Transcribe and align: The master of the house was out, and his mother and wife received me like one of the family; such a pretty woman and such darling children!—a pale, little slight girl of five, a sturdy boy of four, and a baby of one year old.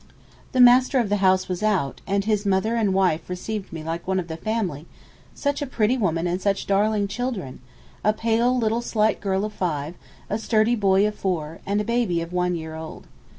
The 0.51 0.59
master 0.59 0.97
of 0.97 1.09
the 1.09 1.17
house 1.17 1.47
was 1.47 1.61
out, 1.61 2.01
and 2.07 2.25
his 2.25 2.43
mother 2.43 2.75
and 2.75 2.91
wife 2.91 3.29
received 3.29 3.71
me 3.71 3.83
like 3.83 4.07
one 4.07 4.19
of 4.19 4.29
the 4.29 4.35
family; 4.35 4.87
such 5.35 5.61
a 5.61 5.67
pretty 5.67 5.95
woman 5.95 6.25
and 6.25 6.41
such 6.41 6.65
darling 6.65 7.07
children!—a 7.07 8.13
pale, 8.13 8.57
little 8.57 8.81
slight 8.81 9.21
girl 9.21 9.45
of 9.45 9.53
five, 9.53 9.93
a 10.27 10.39
sturdy 10.39 10.75
boy 10.75 11.05
of 11.07 11.13
four, 11.13 11.59
and 11.67 11.79
a 11.79 11.83
baby 11.83 12.19
of 12.19 12.33
one 12.33 12.55
year 12.55 12.73
old. 12.73 13.05